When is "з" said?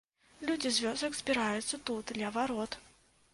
0.77-0.85